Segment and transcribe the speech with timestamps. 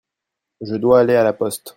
[0.61, 1.69] Je dois aller à la poste.